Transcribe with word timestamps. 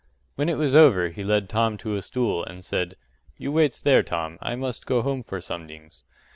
When 0.33 0.49
it 0.49 0.57
was 0.57 0.73
over 0.73 1.09
he 1.09 1.23
led 1.23 1.47
Tom 1.47 1.77
to 1.77 1.93
a 1.95 2.01
stool 2.01 2.43
and 2.43 2.65
said, 2.65 2.95
“You 3.37 3.51
waits 3.51 3.79
there, 3.79 4.01
Tom. 4.01 4.39
I 4.41 4.55
must 4.55 4.87
go 4.87 5.03
home 5.03 5.21
for 5.21 5.39
somedings. 5.39 6.01